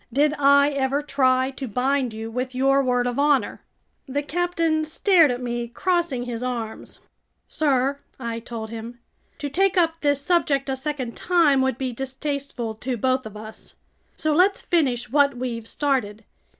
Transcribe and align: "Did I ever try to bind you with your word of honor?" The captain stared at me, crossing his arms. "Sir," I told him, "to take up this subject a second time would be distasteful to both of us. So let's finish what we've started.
"Did 0.11 0.33
I 0.39 0.71
ever 0.71 1.03
try 1.03 1.51
to 1.51 1.67
bind 1.67 2.11
you 2.11 2.31
with 2.31 2.55
your 2.55 2.81
word 2.81 3.05
of 3.05 3.19
honor?" 3.19 3.61
The 4.07 4.23
captain 4.23 4.83
stared 4.83 5.29
at 5.29 5.43
me, 5.43 5.67
crossing 5.67 6.23
his 6.23 6.41
arms. 6.41 7.01
"Sir," 7.47 7.99
I 8.19 8.39
told 8.39 8.71
him, 8.71 8.97
"to 9.37 9.47
take 9.47 9.77
up 9.77 10.01
this 10.01 10.19
subject 10.19 10.69
a 10.69 10.75
second 10.75 11.15
time 11.15 11.61
would 11.61 11.77
be 11.77 11.93
distasteful 11.93 12.73
to 12.81 12.97
both 12.97 13.27
of 13.27 13.37
us. 13.37 13.75
So 14.15 14.33
let's 14.33 14.59
finish 14.59 15.11
what 15.11 15.37
we've 15.37 15.67
started. 15.67 16.23